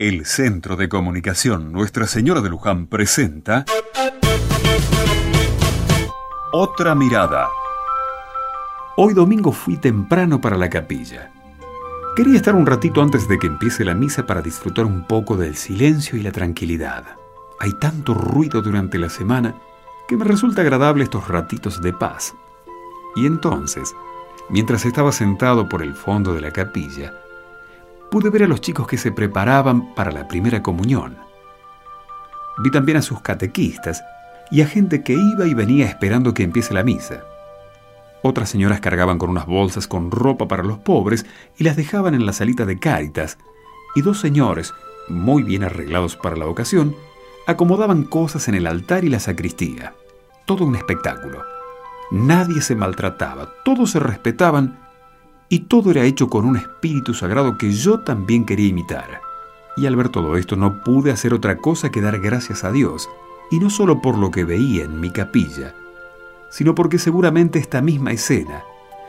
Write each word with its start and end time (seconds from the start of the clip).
El 0.00 0.24
Centro 0.24 0.76
de 0.76 0.88
Comunicación 0.88 1.72
Nuestra 1.72 2.06
Señora 2.06 2.40
de 2.40 2.48
Luján 2.48 2.86
presenta 2.86 3.66
Otra 6.52 6.94
Mirada. 6.94 7.50
Hoy 8.96 9.12
domingo 9.12 9.52
fui 9.52 9.76
temprano 9.76 10.40
para 10.40 10.56
la 10.56 10.70
capilla. 10.70 11.30
Quería 12.16 12.36
estar 12.36 12.54
un 12.54 12.64
ratito 12.64 13.02
antes 13.02 13.28
de 13.28 13.38
que 13.38 13.46
empiece 13.46 13.84
la 13.84 13.92
misa 13.92 14.24
para 14.26 14.40
disfrutar 14.40 14.86
un 14.86 15.06
poco 15.06 15.36
del 15.36 15.54
silencio 15.54 16.16
y 16.18 16.22
la 16.22 16.32
tranquilidad. 16.32 17.04
Hay 17.58 17.74
tanto 17.78 18.14
ruido 18.14 18.62
durante 18.62 18.98
la 18.98 19.10
semana 19.10 19.54
que 20.08 20.16
me 20.16 20.24
resulta 20.24 20.62
agradable 20.62 21.04
estos 21.04 21.28
ratitos 21.28 21.82
de 21.82 21.92
paz. 21.92 22.34
Y 23.16 23.26
entonces, 23.26 23.94
mientras 24.48 24.86
estaba 24.86 25.12
sentado 25.12 25.68
por 25.68 25.82
el 25.82 25.94
fondo 25.94 26.32
de 26.32 26.40
la 26.40 26.52
capilla, 26.52 27.12
pude 28.10 28.30
ver 28.30 28.42
a 28.42 28.48
los 28.48 28.60
chicos 28.60 28.86
que 28.86 28.98
se 28.98 29.12
preparaban 29.12 29.94
para 29.94 30.10
la 30.10 30.28
primera 30.28 30.62
comunión. 30.62 31.16
Vi 32.58 32.70
también 32.70 32.98
a 32.98 33.02
sus 33.02 33.20
catequistas 33.20 34.02
y 34.50 34.62
a 34.62 34.66
gente 34.66 35.02
que 35.02 35.14
iba 35.14 35.46
y 35.46 35.54
venía 35.54 35.86
esperando 35.86 36.34
que 36.34 36.42
empiece 36.42 36.74
la 36.74 36.82
misa. 36.82 37.24
Otras 38.22 38.50
señoras 38.50 38.80
cargaban 38.80 39.18
con 39.18 39.30
unas 39.30 39.46
bolsas 39.46 39.86
con 39.86 40.10
ropa 40.10 40.46
para 40.46 40.62
los 40.62 40.78
pobres 40.78 41.24
y 41.56 41.64
las 41.64 41.76
dejaban 41.76 42.14
en 42.14 42.26
la 42.26 42.32
salita 42.32 42.66
de 42.66 42.78
Cáritas, 42.78 43.38
y 43.94 44.02
dos 44.02 44.20
señores, 44.20 44.74
muy 45.08 45.42
bien 45.42 45.64
arreglados 45.64 46.16
para 46.16 46.36
la 46.36 46.46
ocasión, 46.46 46.94
acomodaban 47.46 48.04
cosas 48.04 48.46
en 48.48 48.54
el 48.54 48.66
altar 48.66 49.04
y 49.04 49.08
la 49.08 49.20
sacristía. 49.20 49.94
Todo 50.46 50.64
un 50.64 50.76
espectáculo. 50.76 51.42
Nadie 52.10 52.60
se 52.60 52.74
maltrataba, 52.74 53.54
todos 53.64 53.92
se 53.92 54.00
respetaban 54.00 54.89
y 55.52 55.58
todo 55.58 55.90
era 55.90 56.04
hecho 56.04 56.30
con 56.30 56.46
un 56.46 56.56
espíritu 56.56 57.12
sagrado 57.12 57.58
que 57.58 57.72
yo 57.72 58.00
también 58.00 58.46
quería 58.46 58.68
imitar. 58.68 59.20
Y 59.76 59.84
al 59.86 59.96
ver 59.96 60.08
todo 60.08 60.36
esto 60.36 60.54
no 60.54 60.84
pude 60.84 61.10
hacer 61.10 61.34
otra 61.34 61.58
cosa 61.58 61.90
que 61.90 62.00
dar 62.00 62.20
gracias 62.20 62.62
a 62.62 62.70
Dios, 62.70 63.08
y 63.50 63.58
no 63.58 63.68
solo 63.68 64.00
por 64.00 64.16
lo 64.16 64.30
que 64.30 64.44
veía 64.44 64.84
en 64.84 65.00
mi 65.00 65.10
capilla, 65.10 65.74
sino 66.50 66.76
porque 66.76 67.00
seguramente 67.00 67.58
esta 67.58 67.82
misma 67.82 68.12
escena 68.12 68.62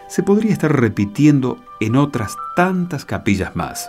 se 0.09 0.23
podría 0.23 0.51
estar 0.51 0.75
repitiendo 0.75 1.57
en 1.79 1.95
otras 1.95 2.35
tantas 2.55 3.05
capillas 3.05 3.55
más. 3.55 3.87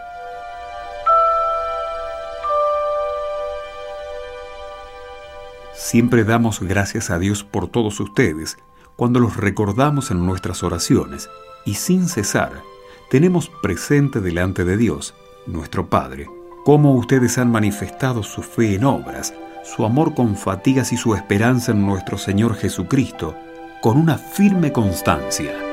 Siempre 5.74 6.24
damos 6.24 6.60
gracias 6.60 7.08
a 7.10 7.18
Dios 7.18 7.44
por 7.44 7.68
todos 7.68 7.98
ustedes 7.98 8.58
cuando 8.94 9.20
los 9.20 9.38
recordamos 9.38 10.10
en 10.10 10.24
nuestras 10.26 10.62
oraciones 10.62 11.30
y 11.64 11.74
sin 11.74 12.08
cesar 12.08 12.62
tenemos 13.10 13.50
presente 13.62 14.20
delante 14.20 14.64
de 14.64 14.76
Dios, 14.76 15.14
nuestro 15.46 15.88
Padre, 15.88 16.28
cómo 16.64 16.94
ustedes 16.94 17.38
han 17.38 17.50
manifestado 17.50 18.22
su 18.22 18.42
fe 18.42 18.74
en 18.74 18.84
obras, 18.84 19.34
su 19.64 19.84
amor 19.84 20.14
con 20.14 20.36
fatigas 20.36 20.92
y 20.92 20.96
su 20.96 21.14
esperanza 21.14 21.72
en 21.72 21.84
nuestro 21.84 22.18
Señor 22.18 22.54
Jesucristo, 22.54 23.34
con 23.80 23.98
una 23.98 24.16
firme 24.16 24.72
constancia. 24.72 25.71